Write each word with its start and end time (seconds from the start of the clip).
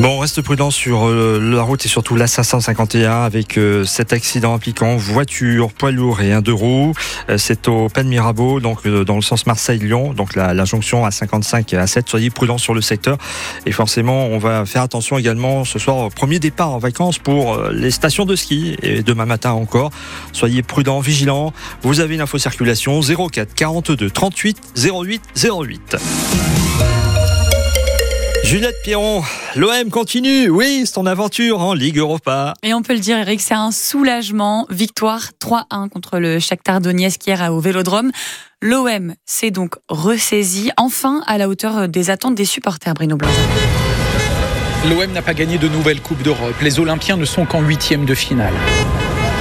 Bon, 0.00 0.10
on 0.10 0.18
reste 0.20 0.42
prudent 0.42 0.70
sur 0.70 1.08
euh, 1.08 1.40
la 1.42 1.62
route 1.62 1.84
et 1.84 1.88
surtout 1.88 2.14
la 2.14 2.28
551 2.28 3.24
avec 3.24 3.58
euh, 3.58 3.84
cet 3.84 4.12
accident 4.12 4.54
impliquant 4.54 4.96
voiture, 4.96 5.72
poids 5.72 5.90
lourd 5.90 6.20
et 6.20 6.32
un 6.32 6.40
deux 6.40 6.52
roues. 6.52 6.92
Euh, 7.28 7.36
c'est 7.36 7.66
au 7.66 7.88
Pen 7.88 8.06
Mirabeau, 8.06 8.60
donc 8.60 8.86
dans 8.86 9.16
le 9.16 9.22
sens 9.22 9.44
Marseille-Lyon, 9.46 10.12
donc 10.12 10.36
la, 10.36 10.54
la, 10.54 10.64
jonction 10.64 11.04
à 11.04 11.10
55 11.10 11.72
et 11.72 11.78
à 11.78 11.88
7. 11.88 12.08
Soyez 12.08 12.30
prudents 12.30 12.58
sur 12.58 12.74
le 12.74 12.80
secteur 12.80 13.18
et 13.66 13.72
forcément, 13.72 14.26
on 14.26 14.38
va 14.38 14.64
faire 14.66 14.82
attention 14.82 15.18
également 15.18 15.64
ce 15.64 15.80
soir 15.80 15.96
au 15.96 16.10
premier 16.10 16.38
départ 16.38 16.70
en 16.70 16.78
vacances 16.78 17.18
pour 17.18 17.60
les 17.72 17.90
stations 17.90 18.24
de 18.24 18.36
ski 18.36 18.76
et 18.82 19.02
demain 19.02 19.26
matin 19.26 19.50
encore. 19.50 19.90
Soyez 20.32 20.62
prudents, 20.62 21.00
vigilants. 21.00 21.52
Vous 21.82 21.98
avez 21.98 22.14
une 22.14 22.20
info 22.20 22.38
circulation 22.38 23.00
04 23.00 23.52
42 23.52 24.10
38 24.10 24.60
08 24.76 25.22
08. 25.42 25.96
Juliette 28.48 28.80
Pierron, 28.82 29.22
l'OM 29.56 29.90
continue, 29.90 30.48
oui, 30.48 30.84
c'est 30.86 30.92
ton 30.92 31.04
aventure 31.04 31.60
en 31.60 31.74
Ligue 31.74 31.98
Europa. 31.98 32.54
Et 32.62 32.72
on 32.72 32.80
peut 32.80 32.94
le 32.94 32.98
dire, 32.98 33.18
Eric, 33.18 33.42
c'est 33.42 33.52
un 33.52 33.70
soulagement. 33.70 34.66
Victoire 34.70 35.32
3-1 35.38 35.90
contre 35.90 36.18
le 36.18 36.38
Shakhtar 36.38 36.80
Donetsk 36.80 37.26
hier 37.26 37.52
au 37.52 37.60
Vélodrome. 37.60 38.10
L'OM 38.62 39.12
s'est 39.26 39.50
donc 39.50 39.74
ressaisi, 39.90 40.70
enfin 40.78 41.22
à 41.26 41.36
la 41.36 41.46
hauteur 41.46 41.90
des 41.90 42.08
attentes 42.08 42.36
des 42.36 42.46
supporters, 42.46 42.94
Bruno 42.94 43.18
Blanc. 43.18 43.28
L'OM 44.88 45.12
n'a 45.12 45.20
pas 45.20 45.34
gagné 45.34 45.58
de 45.58 45.68
nouvelle 45.68 46.00
Coupe 46.00 46.22
d'Europe. 46.22 46.56
Les 46.62 46.80
Olympiens 46.80 47.18
ne 47.18 47.26
sont 47.26 47.44
qu'en 47.44 47.60
huitième 47.60 48.06
de 48.06 48.14
finale. 48.14 48.54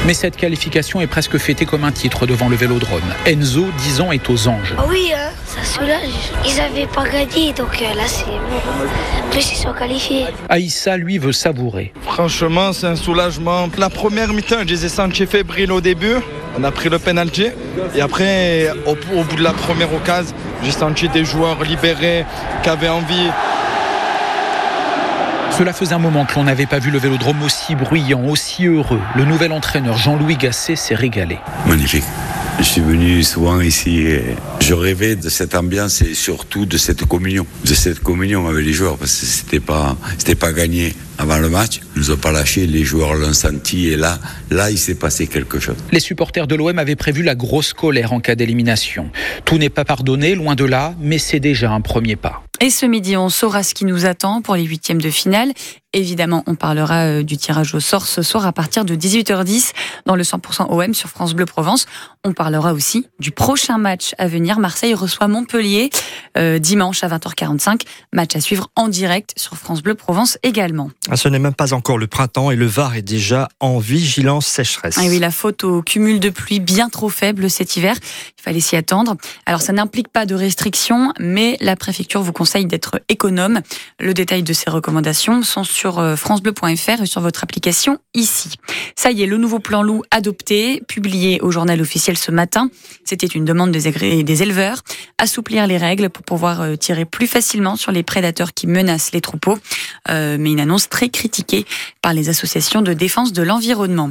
Mais 0.05 0.13
cette 0.13 0.35
qualification 0.35 1.01
est 1.01 1.07
presque 1.07 1.37
fêtée 1.37 1.65
comme 1.65 1.83
un 1.83 1.91
titre 1.91 2.25
devant 2.25 2.49
le 2.49 2.55
Vélodrome. 2.55 3.13
Enzo, 3.25 3.67
10 3.77 4.01
ans, 4.01 4.11
est 4.11 4.29
aux 4.29 4.47
anges. 4.47 4.75
Ah 4.77 4.85
oui, 4.89 5.11
hein, 5.13 5.31
ça 5.63 5.79
soulage. 5.79 6.31
Ils 6.45 6.55
n'avaient 6.57 6.87
pas 6.87 7.03
gagné, 7.07 7.53
donc 7.53 7.81
euh, 7.81 7.93
là 7.95 8.03
c'est 8.07 8.25
bon. 8.25 9.29
plus, 9.31 9.51
ils 9.51 9.55
sont 9.55 9.73
qualifiés. 9.73 10.25
Aïssa, 10.49 10.97
lui, 10.97 11.17
veut 11.17 11.31
savourer. 11.31 11.93
Franchement, 12.03 12.73
c'est 12.73 12.87
un 12.87 12.95
soulagement. 12.95 13.67
La 13.77 13.89
première 13.89 14.33
mi-temps, 14.33 14.57
je 14.61 14.73
les 14.73 14.85
ai 14.85 14.89
sentis 14.89 15.25
fébriles 15.25 15.71
au 15.71 15.81
début. 15.81 16.15
On 16.59 16.63
a 16.63 16.71
pris 16.71 16.89
le 16.89 16.99
penalty. 16.99 17.47
Et 17.95 18.01
après, 18.01 18.71
au, 18.85 18.91
au 18.91 19.23
bout 19.23 19.35
de 19.35 19.43
la 19.43 19.53
première 19.53 19.93
occasion, 19.93 20.35
j'ai 20.63 20.71
senti 20.71 21.07
des 21.09 21.25
joueurs 21.25 21.61
libérés 21.63 22.25
qui 22.63 22.69
avaient 22.69 22.89
envie. 22.89 23.29
Cela 25.57 25.73
faisait 25.73 25.95
un 25.95 25.99
moment 25.99 26.25
que 26.25 26.35
l'on 26.35 26.43
n'avait 26.43 26.65
pas 26.67 26.77
vu 26.77 26.91
le 26.91 26.99
vélodrome 26.99 27.41
aussi 27.41 27.73
bruyant, 27.75 28.23
aussi 28.25 28.67
heureux. 28.67 29.01
Le 29.15 29.25
nouvel 29.25 29.51
entraîneur 29.51 29.97
Jean-Louis 29.97 30.35
Gasset 30.37 30.75
s'est 30.75 30.93
régalé. 30.93 31.39
Magnifique. 31.65 32.03
Je 32.59 32.63
suis 32.63 32.81
venu 32.81 33.23
souvent 33.23 33.61
ici 33.61 33.99
et 33.99 34.23
je 34.61 34.73
rêvais 34.73 35.15
de 35.15 35.29
cette 35.29 35.53
ambiance 35.53 36.01
et 36.01 36.15
surtout 36.15 36.65
de 36.65 36.77
cette 36.77 37.05
communion, 37.05 37.45
de 37.63 37.73
cette 37.73 37.99
communion 37.99 38.47
avec 38.47 38.65
les 38.65 38.73
joueurs 38.73 38.97
parce 38.97 39.19
que 39.19 39.25
c'était 39.27 39.59
pas, 39.59 39.95
c'était 40.17 40.35
pas 40.35 40.51
gagné 40.51 40.95
avant 41.19 41.37
le 41.37 41.49
match. 41.49 41.81
Ils 41.95 41.99
nous 41.99 42.11
ont 42.11 42.17
pas 42.17 42.31
lâché, 42.31 42.65
les 42.65 42.83
joueurs 42.83 43.13
l'ont 43.13 43.33
senti 43.33 43.89
et 43.89 43.95
là, 43.95 44.19
là, 44.49 44.71
il 44.71 44.77
s'est 44.79 44.95
passé 44.95 45.27
quelque 45.27 45.59
chose. 45.59 45.77
Les 45.91 45.99
supporters 45.99 46.47
de 46.47 46.55
l'OM 46.55 46.79
avaient 46.79 46.95
prévu 46.95 47.21
la 47.21 47.35
grosse 47.35 47.73
colère 47.73 48.11
en 48.11 48.19
cas 48.19 48.35
d'élimination. 48.35 49.11
Tout 49.45 49.59
n'est 49.59 49.69
pas 49.69 49.85
pardonné, 49.85 50.33
loin 50.33 50.55
de 50.55 50.65
là, 50.65 50.95
mais 50.99 51.19
c'est 51.19 51.39
déjà 51.39 51.71
un 51.71 51.81
premier 51.81 52.15
pas. 52.15 52.46
Et 52.59 52.71
ce 52.71 52.85
midi, 52.87 53.15
on 53.15 53.29
saura 53.29 53.61
ce 53.61 53.75
qui 53.75 53.85
nous 53.85 54.05
attend 54.05 54.41
pour 54.41 54.55
les 54.55 54.63
huitièmes 54.63 55.01
de 55.01 55.11
finale. 55.11 55.53
Évidemment, 55.93 56.43
on 56.47 56.55
parlera 56.55 57.05
euh, 57.05 57.23
du 57.23 57.37
tirage 57.37 57.73
au 57.73 57.79
sort 57.79 58.05
ce 58.07 58.21
soir 58.21 58.45
à 58.45 58.51
partir 58.51 58.83
de 58.83 58.95
18h10 58.95 59.71
dans 60.05 60.15
le 60.15 60.23
100% 60.23 60.67
OM 60.69 60.93
sur 60.93 61.09
France 61.09 61.33
Bleu 61.33 61.45
Provence. 61.45 61.85
On 62.25 62.33
parlera 62.33 62.73
aussi 62.73 63.07
du 63.19 63.31
prochain 63.31 63.77
match 63.77 64.13
à 64.17 64.27
venir. 64.27 64.59
Marseille 64.59 64.93
reçoit 64.93 65.27
Montpellier 65.27 65.89
euh, 66.37 66.59
dimanche 66.59 67.03
à 67.03 67.07
20h45. 67.07 67.81
Match 68.11 68.35
à 68.35 68.41
suivre 68.41 68.69
en 68.75 68.89
direct 68.89 69.33
sur 69.37 69.55
France 69.55 69.81
Bleu 69.81 69.95
Provence 69.95 70.37
également. 70.43 70.91
Ah, 71.09 71.15
ce 71.15 71.29
n'est 71.29 71.39
même 71.39 71.55
pas 71.55 71.73
encore 71.73 71.97
le 71.97 72.07
printemps 72.07 72.51
et 72.51 72.55
le 72.55 72.65
Var 72.65 72.95
est 72.95 73.01
déjà 73.01 73.47
en 73.61 73.79
vigilance 73.79 74.45
sécheresse. 74.45 74.97
Ah 74.99 75.07
oui, 75.07 75.19
la 75.19 75.31
faute 75.31 75.63
au 75.63 75.81
cumul 75.81 76.19
de 76.19 76.29
pluie 76.29 76.59
bien 76.59 76.89
trop 76.89 77.09
faible 77.09 77.49
cet 77.49 77.77
hiver. 77.77 77.95
Fallait 78.47 78.61
s'y 78.61 78.77
attendre. 78.77 79.17
Alors 79.45 79.59
ça 79.59 79.73
n'implique 79.73 80.07
pas 80.07 80.25
de 80.25 80.33
restrictions, 80.33 81.11
mais 81.19 81.57
la 81.59 81.75
préfecture 81.75 82.21
vous 82.21 82.31
conseille 82.31 82.65
d'être 82.65 83.01
économe. 83.09 83.59
Le 83.99 84.13
détail 84.13 84.41
de 84.41 84.53
ces 84.53 84.69
recommandations 84.69 85.43
sont 85.43 85.65
sur 85.65 85.99
euh, 85.99 86.15
francebleu.fr 86.15 87.01
et 87.01 87.05
sur 87.05 87.19
votre 87.19 87.43
application 87.43 87.99
ici. 88.13 88.51
Ça 88.95 89.11
y 89.11 89.21
est, 89.21 89.25
le 89.25 89.35
nouveau 89.35 89.59
plan 89.59 89.83
loup 89.83 90.03
adopté, 90.11 90.81
publié 90.87 91.41
au 91.41 91.51
journal 91.51 91.81
officiel 91.81 92.17
ce 92.17 92.31
matin. 92.31 92.69
C'était 93.03 93.27
une 93.27 93.43
demande 93.43 93.71
des, 93.71 94.23
des 94.23 94.43
éleveurs. 94.43 94.81
Assouplir 95.17 95.67
les 95.67 95.77
règles 95.77 96.09
pour 96.09 96.23
pouvoir 96.23 96.61
euh, 96.61 96.77
tirer 96.77 97.03
plus 97.03 97.27
facilement 97.27 97.75
sur 97.75 97.91
les 97.91 98.03
prédateurs 98.03 98.53
qui 98.53 98.65
menacent 98.65 99.11
les 99.11 99.19
troupeaux. 99.19 99.59
Euh, 100.09 100.37
mais 100.39 100.53
une 100.53 100.61
annonce 100.61 100.87
très 100.87 101.09
critiquée 101.09 101.65
par 102.01 102.13
les 102.13 102.29
associations 102.29 102.81
de 102.81 102.93
défense 102.93 103.33
de 103.33 103.41
l'environnement. 103.41 104.09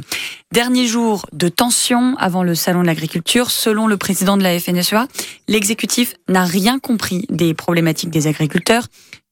Dernier 0.53 0.87
jour 0.87 1.25
de 1.33 1.49
tension 1.49 2.15
avant 2.17 2.41
le 2.41 2.55
salon 2.55 2.81
de 2.81 2.87
l'agriculture. 2.87 3.51
Selon 3.51 3.85
le 3.85 3.97
président 3.97 4.37
de 4.37 4.43
la 4.43 4.57
FNSEA, 4.57 5.07
l'exécutif 5.47 6.15
n'a 6.29 6.45
rien 6.45 6.79
compris 6.79 7.25
des 7.29 7.53
problématiques 7.53 8.09
des 8.09 8.27
agriculteurs. 8.27 8.87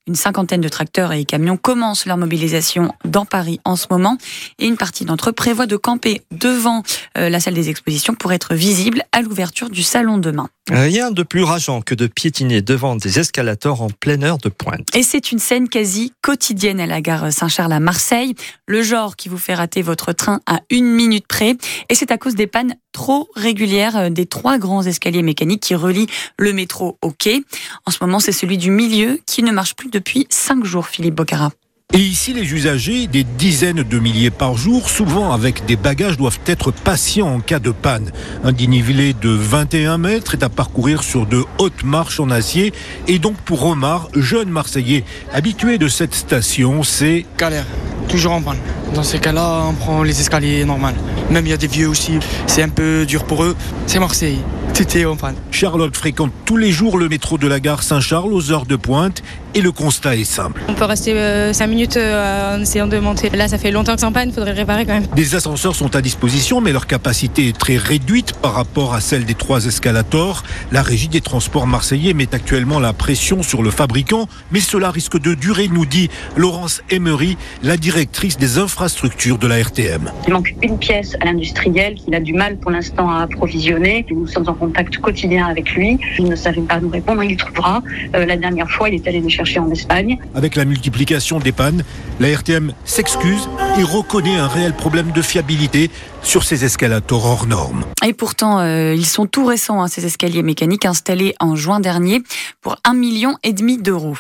Une 0.08 0.14
cinquantaine 0.14 0.62
de 0.62 0.70
tracteurs 0.70 1.14
et 1.14 1.26
camions 1.26 1.58
commencent 1.58 2.06
leur 2.06 2.18
mobilisation 2.18 2.94
dans 3.06 3.26
Paris 3.26 3.60
en 3.66 3.76
ce 3.76 3.88
moment 3.90 4.20
et 4.60 4.68
une 4.68 4.78
partie 4.78 5.04
d'entre 5.04 5.30
eux 5.30 5.34
prévoit 5.34 5.66
de 5.66 5.78
camper 5.78 6.22
devant 6.30 6.84
euh, 7.18 7.28
la 7.28 7.40
salle 7.40 7.56
des 7.56 7.70
expositions 7.70 8.14
pour 8.14 8.32
être 8.32 8.54
visible 8.54 9.02
à 9.12 9.24
l'ouverture 9.24 9.72
du 9.72 9.82
salon 9.82 10.20
demain. 10.20 10.48
Rien 10.72 11.12
de 11.12 11.22
plus 11.22 11.44
rageant 11.44 11.82
que 11.82 11.94
de 11.94 12.08
piétiner 12.08 12.62
devant 12.62 12.96
des 12.96 13.20
escalators 13.20 13.82
en 13.84 13.90
pleine 13.90 14.24
heure 14.24 14.40
de 14.40 14.50
pointe. 14.50 14.88
Et 14.96 15.04
c'est 15.04 15.32
une 15.32 15.38
scène 15.38 15.70
quasi 15.70 16.12
quotidienne 16.22 16.80
à 16.80 16.88
la 16.88 17.02
gare 17.02 17.32
Saint-Charles 17.32 17.74
à 17.74 17.80
Marseille, 17.80 18.34
le 18.68 18.82
genre 18.82 19.16
qui 19.16 19.30
vous 19.30 19.38
fait 19.38 19.54
rater 19.54 19.84
votre 19.84 20.12
train 20.12 20.40
à 20.48 20.62
une 20.72 20.88
minute 20.88 21.28
près. 21.28 21.56
Et 21.90 21.96
c'est 21.96 22.12
à 22.12 22.18
cause 22.18 22.34
des 22.34 22.48
pannes 22.48 22.76
trop 22.94 23.30
régulières 23.36 23.98
euh, 23.98 24.10
des 24.10 24.26
trois 24.26 24.58
grands 24.58 24.82
escaliers 24.82 25.22
mécaniques 25.22 25.62
qui 25.62 25.76
relient 25.76 26.08
le 26.40 26.54
métro 26.54 26.98
au 27.04 27.12
quai. 27.12 27.44
En 27.86 27.92
ce 27.92 27.98
moment, 28.02 28.20
c'est 28.20 28.32
celui 28.32 28.58
du 28.58 28.72
milieu 28.72 29.20
qui 29.28 29.44
ne 29.44 29.52
marche 29.52 29.76
plus 29.76 29.90
depuis 29.96 30.28
cinq 30.30 30.66
jours, 30.66 30.88
Philippe 30.88 31.16
Bocara. 31.16 31.52
Et 31.94 32.00
ici, 32.00 32.34
les 32.34 32.54
usagers, 32.54 33.08
des 33.08 33.24
dizaines 33.24 33.84
de 33.84 34.00
milliers 34.00 34.30
par 34.30 34.58
jour, 34.58 34.90
souvent 34.90 35.32
avec 35.32 35.66
des 35.66 35.78
bagages, 35.78 36.18
doivent 36.18 36.40
être 36.48 36.72
patients 36.72 37.34
en 37.34 37.40
cas 37.40 37.60
de 37.60 37.72
panne. 37.72 38.12
Un 38.44 38.52
dénivelé 38.52 39.14
de 39.14 39.30
21 39.30 39.98
mètres 39.98 40.34
est 40.34 40.44
à 40.44 40.50
parcourir 40.50 41.02
sur 41.02 41.26
de 41.26 41.46
hautes 41.60 41.86
marches 41.86 42.20
en 42.20 42.30
acier. 42.30 42.74
Et 43.08 43.20
donc 43.20 43.38
pour 43.38 43.64
Omar, 43.64 44.10
jeune 44.14 44.50
Marseillais, 44.50 45.06
habitué 45.32 45.78
de 45.78 45.88
cette 45.88 46.14
station, 46.14 46.84
c'est... 46.84 47.26
Galère, 47.38 47.66
toujours 48.10 48.34
en 48.34 48.42
panne. 48.42 48.58
Dans 48.94 49.04
ces 49.04 49.20
cas-là, 49.20 49.64
on 49.70 49.74
prend 49.76 50.04
les 50.04 50.20
escaliers 50.20 50.66
normales. 50.66 50.96
Même 51.30 51.46
il 51.46 51.52
y 51.52 51.54
a 51.54 51.58
des 51.58 51.68
vieux 51.68 51.88
aussi, 51.88 52.20
c'est 52.48 52.64
un 52.64 52.70
peu 52.70 53.06
dur 53.06 53.24
pour 53.24 53.46
eux. 53.46 53.56
C'est 53.88 54.00
Marseille. 54.00 54.40
Tout 54.76 55.08
en 55.08 55.16
panne. 55.16 55.36
Charlotte 55.52 55.96
fréquente 55.96 56.34
tous 56.44 56.58
les 56.58 56.70
jours 56.70 56.98
le 56.98 57.08
métro 57.08 57.38
de 57.38 57.48
la 57.48 57.62
gare 57.62 57.82
Saint-Charles 57.82 58.34
aux 58.34 58.52
heures 58.52 58.66
de 58.66 58.76
pointe 58.76 59.24
et 59.54 59.62
le 59.62 59.72
constat 59.72 60.18
est 60.18 60.26
simple. 60.26 60.62
On 60.68 60.74
peut 60.74 60.84
rester 60.84 61.14
5 61.14 61.64
euh, 61.64 61.68
minutes 61.70 61.96
euh, 61.96 62.58
en 62.58 62.62
essayant 62.62 62.88
de 62.88 63.00
monter. 63.00 63.30
Là, 63.30 63.48
ça 63.48 63.58
fait 63.58 63.72
longtemps 63.72 63.94
que 63.94 64.02
c'est 64.02 64.06
en 64.06 64.12
panne, 64.12 64.30
il 64.30 64.36
faudrait 64.36 64.52
réparer 64.52 64.86
quand 64.86 64.94
même. 64.94 65.06
Des 65.16 65.34
ascenseurs 65.34 65.76
sont 65.76 65.96
à 65.96 66.02
disposition, 66.02 66.60
mais 66.60 66.74
leur 66.74 66.88
capacité 66.88 67.48
est 67.48 67.58
très 67.58 67.78
réduite 67.78 68.34
par 68.34 68.54
rapport 68.54 68.94
à 68.94 69.00
celle 69.00 69.24
des 69.24 69.34
trois 69.34 69.66
escalators. 69.66 70.44
La 70.74 70.82
régie 70.82 71.08
des 71.08 71.22
transports 71.22 71.68
marseillais 71.68 72.14
met 72.14 72.36
actuellement 72.36 72.82
la 72.82 72.92
pression 72.92 73.44
sur 73.44 73.64
le 73.64 73.72
fabricant, 73.72 74.28
mais 74.52 74.60
cela 74.60 74.92
risque 74.92 75.18
de 75.18 75.36
durer, 75.36 75.70
nous 75.70 75.86
dit 75.86 76.10
Laurence 76.36 76.82
Emery, 76.90 77.38
la 77.64 77.78
directrice 77.78 78.38
des 78.38 78.58
infrastructures 78.58 79.38
de 79.38 79.48
la 79.48 79.60
RTM. 79.60 80.12
Il 80.28 80.34
manque 80.34 80.54
une 80.62 80.78
pièce 80.78 81.16
à 81.22 81.26
l'industriel 81.26 81.96
qu'il 81.96 82.14
a 82.14 82.20
du 82.20 82.34
mal 82.34 82.58
pour 82.58 82.72
l'instant 82.72 83.10
à 83.10 83.22
approvisionner. 83.22 84.06
Nous 84.12 84.28
sommes 84.28 84.50
en 84.50 84.65
contact 84.66 84.98
quotidien 84.98 85.46
avec 85.46 85.72
lui. 85.72 86.00
Il 86.18 86.26
ne 86.26 86.36
savait 86.36 86.62
pas 86.62 86.80
nous 86.80 86.90
répondre, 86.90 87.24
il 87.24 87.38
trouvera. 87.38 87.84
Euh, 88.16 88.26
la 88.26 88.38
dernière 88.38 88.70
fois, 88.70 88.90
il 88.90 88.96
est 88.96 89.08
allé 89.08 89.22
nous 89.22 89.30
chercher 89.30 89.60
en 89.60 89.70
Espagne. 89.70 90.18
Avec 90.34 90.56
la 90.56 90.66
multiplication 90.66 91.40
des 91.40 91.52
pannes, 91.52 91.84
la 92.20 92.30
RTM 92.34 92.74
s'excuse 92.84 93.48
et 93.80 93.84
reconnaît 93.84 94.38
un 94.38 94.48
réel 94.48 94.74
problème 94.74 95.12
de 95.12 95.22
fiabilité 95.22 95.92
sur 96.24 96.44
ces 96.44 96.66
escalators 96.66 97.26
hors 97.26 97.46
normes. 97.46 97.86
Et 98.06 98.14
pourtant, 98.14 98.60
euh, 98.60 98.96
ils 98.96 99.06
sont 99.06 99.28
tout 99.28 99.46
récents, 99.46 99.82
hein, 99.82 99.88
ces 99.88 100.06
escaliers 100.06 100.44
mécaniques 100.44 100.86
installés 100.86 101.36
en 101.40 101.56
juin 101.56 101.80
dernier 101.80 102.22
pour 102.62 102.78
un 102.84 102.94
million 102.94 103.38
et 103.44 103.54
demi 103.54 103.78
d'euros. 103.78 104.16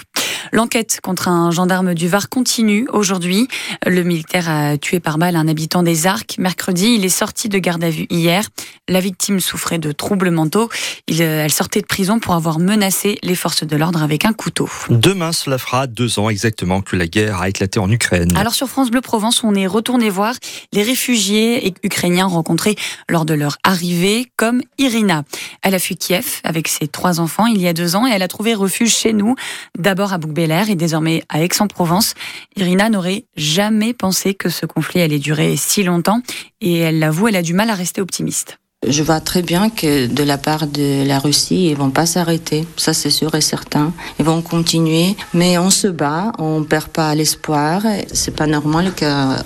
L'enquête 0.51 0.99
contre 1.01 1.27
un 1.27 1.51
gendarme 1.51 1.93
du 1.93 2.07
Var 2.07 2.29
continue 2.29 2.87
aujourd'hui. 2.93 3.47
Le 3.85 4.03
militaire 4.03 4.49
a 4.49 4.77
tué 4.77 4.99
par 4.99 5.17
balle 5.17 5.35
un 5.35 5.47
habitant 5.47 5.83
des 5.83 6.07
Arcs. 6.07 6.35
Mercredi, 6.37 6.95
il 6.95 7.05
est 7.05 7.09
sorti 7.09 7.49
de 7.49 7.57
garde 7.57 7.83
à 7.83 7.89
vue 7.89 8.05
hier. 8.09 8.47
La 8.87 8.99
victime 8.99 9.39
souffrait 9.39 9.79
de 9.79 9.91
troubles 9.91 10.29
mentaux. 10.29 10.69
Euh, 11.09 11.43
elle 11.43 11.51
sortait 11.51 11.81
de 11.81 11.87
prison 11.87 12.19
pour 12.19 12.35
avoir 12.35 12.59
menacé 12.59 13.17
les 13.23 13.33
forces 13.33 13.63
de 13.63 13.75
l'ordre 13.75 14.03
avec 14.03 14.25
un 14.25 14.33
couteau. 14.33 14.69
Demain, 14.89 15.31
cela 15.31 15.57
fera 15.57 15.87
deux 15.87 16.19
ans 16.19 16.29
exactement 16.29 16.81
que 16.81 16.95
la 16.95 17.07
guerre 17.07 17.41
a 17.41 17.49
éclaté 17.49 17.79
en 17.79 17.89
Ukraine. 17.89 18.37
Alors 18.37 18.53
sur 18.53 18.67
France 18.67 18.91
Bleu 18.91 19.01
Provence, 19.01 19.43
on 19.43 19.55
est 19.55 19.65
retourné 19.65 20.11
voir 20.11 20.35
les 20.71 20.83
réfugiés 20.83 21.73
ukrainiens 21.81 22.27
rencontrés 22.27 22.75
lors 23.09 23.25
de 23.25 23.33
leur 23.33 23.57
arrivée, 23.63 24.27
comme 24.37 24.61
Irina. 24.77 25.23
Elle 25.63 25.73
a 25.73 25.79
fui 25.79 25.97
Kiev 25.97 26.41
avec 26.43 26.67
ses 26.67 26.87
trois 26.87 27.19
enfants 27.19 27.47
il 27.47 27.59
y 27.61 27.67
a 27.67 27.73
deux 27.73 27.95
ans 27.95 28.05
et 28.05 28.11
elle 28.11 28.23
a 28.23 28.27
trouvé 28.27 28.53
refuge 28.53 28.93
chez 28.93 29.13
nous, 29.13 29.35
d'abord 29.79 30.13
à 30.13 30.19
bouc 30.19 30.37
et 30.37 30.75
désormais 30.75 31.23
à 31.29 31.41
Aix-en-Provence. 31.41 32.13
Irina 32.55 32.89
n'aurait 32.89 33.25
jamais 33.35 33.93
pensé 33.93 34.35
que 34.35 34.49
ce 34.49 34.65
conflit 34.65 35.01
allait 35.01 35.19
durer 35.19 35.55
si 35.55 35.81
longtemps 35.83 36.21
et 36.61 36.77
elle 36.79 36.99
l'avoue, 36.99 37.29
elle 37.29 37.35
a 37.35 37.41
du 37.41 37.53
mal 37.53 37.69
à 37.69 37.75
rester 37.75 38.01
optimiste. 38.01 38.59
Je 38.87 39.01
vois 39.01 39.19
très 39.19 39.41
bien 39.41 39.69
que 39.69 40.05
de 40.05 40.23
la 40.23 40.37
part 40.37 40.67
de 40.67 41.03
la 41.07 41.17
Russie, 41.17 41.69
ils 41.69 41.75
vont 41.75 41.89
pas 41.89 42.05
s'arrêter. 42.05 42.67
Ça, 42.77 42.93
c'est 42.93 43.09
sûr 43.09 43.33
et 43.33 43.41
certain. 43.41 43.93
Ils 44.19 44.25
vont 44.25 44.41
continuer. 44.43 45.15
Mais 45.33 45.57
on 45.57 45.71
se 45.71 45.87
bat, 45.87 46.31
on 46.37 46.63
perd 46.63 46.89
pas 46.89 47.15
l'espoir. 47.15 47.81
C'est 48.13 48.35
pas 48.35 48.45
normal 48.45 48.93
qu'en 48.97 49.37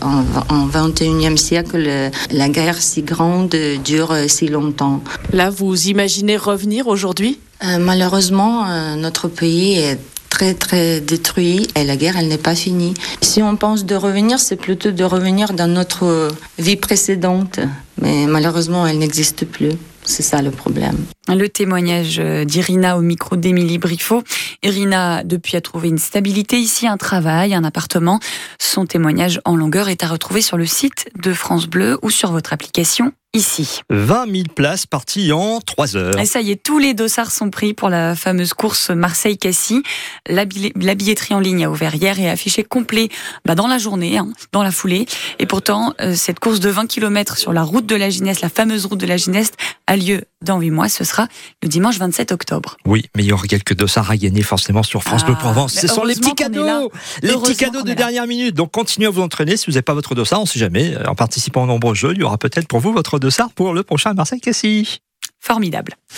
en 0.49 0.67
21e 0.67 1.37
siècle, 1.37 2.11
la 2.31 2.49
guerre 2.49 2.81
si 2.81 3.01
grande 3.01 3.55
dure 3.85 4.13
si 4.27 4.47
longtemps. 4.49 5.01
Là, 5.31 5.49
vous 5.49 5.87
imaginez 5.87 6.35
revenir 6.35 6.87
aujourd'hui? 6.87 7.39
Euh, 7.63 7.77
malheureusement, 7.77 8.65
euh, 8.67 8.95
notre 8.95 9.27
pays 9.29 9.73
est 9.75 9.99
très 10.39 10.53
très 10.53 11.01
détruit 11.01 11.67
et 11.75 11.83
la 11.83 11.97
guerre 11.97 12.15
elle 12.17 12.29
n'est 12.29 12.37
pas 12.37 12.55
finie. 12.55 12.93
Si 13.21 13.43
on 13.43 13.57
pense 13.57 13.83
de 13.83 13.93
revenir, 13.95 14.39
c'est 14.39 14.55
plutôt 14.55 14.91
de 14.91 15.03
revenir 15.03 15.51
dans 15.51 15.67
notre 15.67 16.29
vie 16.57 16.77
précédente, 16.77 17.59
mais 18.01 18.25
malheureusement 18.25 18.87
elle 18.87 18.99
n'existe 18.99 19.43
plus. 19.45 19.71
C'est 20.09 20.23
ça 20.23 20.41
le 20.41 20.49
problème. 20.49 20.97
Le 21.27 21.47
témoignage 21.47 22.17
d'Irina 22.17 22.97
au 22.97 23.01
micro 23.01 23.35
d'Émilie 23.35 23.77
Briffaut. 23.77 24.23
Irina, 24.63 25.23
depuis, 25.23 25.55
a 25.55 25.61
trouvé 25.61 25.89
une 25.89 25.99
stabilité 25.99 26.57
ici, 26.57 26.87
un 26.87 26.97
travail, 26.97 27.53
un 27.53 27.63
appartement. 27.63 28.19
Son 28.59 28.87
témoignage 28.87 29.39
en 29.45 29.55
longueur 29.55 29.87
est 29.87 30.03
à 30.03 30.07
retrouver 30.07 30.41
sur 30.41 30.57
le 30.57 30.65
site 30.65 31.09
de 31.21 31.31
France 31.31 31.67
Bleu 31.67 31.99
ou 32.01 32.09
sur 32.09 32.31
votre 32.31 32.53
application 32.53 33.13
ici. 33.33 33.81
20 33.89 34.25
000 34.31 34.43
places 34.55 34.87
parties 34.87 35.31
en 35.31 35.59
3 35.61 35.95
heures. 35.95 36.19
Et 36.19 36.25
ça 36.25 36.41
y 36.41 36.51
est, 36.51 36.61
tous 36.61 36.79
les 36.79 36.95
dossards 36.95 37.31
sont 37.31 37.51
pris 37.51 37.73
pour 37.73 37.89
la 37.89 38.15
fameuse 38.15 38.53
course 38.53 38.89
Marseille-Cassis. 38.89 39.83
La, 40.27 40.45
billetterie 40.45 41.35
en 41.35 41.39
ligne 41.39 41.63
a 41.65 41.69
ouvert 41.69 41.93
hier 41.93 42.19
et 42.19 42.27
a 42.27 42.31
affiché 42.31 42.63
complet 42.63 43.09
bah, 43.45 43.53
dans 43.53 43.67
la 43.67 43.77
journée, 43.77 44.17
hein, 44.17 44.29
dans 44.51 44.63
la 44.63 44.71
foulée. 44.71 45.05
Et 45.37 45.45
pourtant, 45.45 45.93
euh, 46.01 46.15
cette 46.15 46.39
course 46.39 46.59
de 46.59 46.69
20 46.69 46.87
km 46.87 47.37
sur 47.37 47.53
la 47.53 47.61
route 47.61 47.85
de 47.85 47.95
la 47.95 48.09
Gineste, 48.09 48.41
la 48.41 48.49
fameuse 48.49 48.87
route 48.87 48.99
de 48.99 49.05
la 49.05 49.17
Gineste, 49.17 49.55
a 49.85 49.95
lieu 49.99 50.23
dans 50.41 50.59
8 50.59 50.71
mois. 50.71 50.89
Ce 50.89 51.03
sera 51.03 51.27
le 51.61 51.69
dimanche 51.69 51.97
27 51.97 52.31
octobre. 52.31 52.77
Oui, 52.85 53.05
mais 53.15 53.23
il 53.23 53.27
y 53.27 53.31
aura 53.31 53.45
quelques 53.45 53.75
dossards 53.75 54.09
à 54.09 54.17
gagner 54.17 54.41
forcément 54.41 54.83
sur 54.83 55.03
France 55.03 55.23
Bleu 55.25 55.35
ah, 55.37 55.41
Provence. 55.41 55.73
Ce 55.73 55.87
sont 55.87 56.03
les 56.03 56.15
petits 56.15 56.35
cadeaux, 56.35 56.91
les 57.21 57.33
petits 57.33 57.57
cadeaux 57.57 57.83
de 57.83 57.93
dernière 57.93 58.27
minute. 58.27 58.55
Donc 58.55 58.71
continuez 58.71 59.07
à 59.07 59.11
vous 59.11 59.21
entraîner. 59.21 59.57
Si 59.57 59.67
vous 59.67 59.73
n'avez 59.73 59.81
pas 59.81 59.93
votre 59.93 60.15
dossard, 60.15 60.39
on 60.39 60.43
ne 60.43 60.47
sait 60.47 60.59
jamais. 60.59 60.95
En 61.05 61.15
participant 61.15 61.63
aux 61.63 61.67
nombreux 61.67 61.95
jeux, 61.95 62.13
il 62.13 62.19
y 62.19 62.23
aura 62.23 62.37
peut-être 62.37 62.67
pour 62.67 62.79
vous 62.79 62.93
votre 62.93 63.19
dossard 63.19 63.51
pour 63.51 63.73
le 63.73 63.83
prochain 63.83 64.13
Marseille-Cassis. 64.13 64.99
Formidable. 65.39 65.95